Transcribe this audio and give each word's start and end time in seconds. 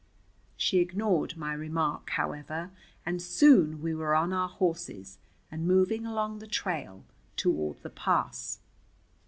She 0.57 0.79
ignored 0.79 1.37
my 1.37 1.53
remark, 1.53 2.09
however, 2.09 2.71
and 3.05 3.21
soon 3.21 3.83
we 3.83 3.93
were 3.93 4.15
on 4.15 4.33
our 4.33 4.49
horses 4.49 5.19
and 5.51 5.67
moving 5.67 6.07
along 6.07 6.39
the 6.39 6.47
trail 6.47 7.05
toward 7.35 7.83
the 7.83 7.91
pass. 7.91 8.61